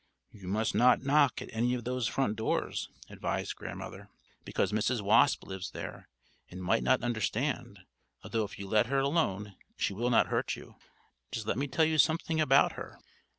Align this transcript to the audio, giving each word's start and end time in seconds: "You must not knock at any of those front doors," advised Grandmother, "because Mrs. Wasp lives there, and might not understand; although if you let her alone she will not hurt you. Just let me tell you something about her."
"You 0.31 0.47
must 0.47 0.73
not 0.73 1.03
knock 1.03 1.43
at 1.43 1.53
any 1.53 1.75
of 1.75 1.83
those 1.83 2.07
front 2.07 2.35
doors," 2.35 2.89
advised 3.07 3.55
Grandmother, 3.55 4.09
"because 4.43 4.71
Mrs. 4.71 4.99
Wasp 4.99 5.43
lives 5.43 5.69
there, 5.69 6.09
and 6.49 6.59
might 6.63 6.81
not 6.81 7.03
understand; 7.03 7.81
although 8.23 8.43
if 8.43 8.57
you 8.57 8.67
let 8.67 8.87
her 8.87 8.97
alone 8.97 9.55
she 9.77 9.93
will 9.93 10.09
not 10.09 10.29
hurt 10.29 10.55
you. 10.55 10.75
Just 11.31 11.45
let 11.45 11.59
me 11.59 11.67
tell 11.67 11.85
you 11.85 11.99
something 11.99 12.41
about 12.41 12.71
her." 12.71 12.97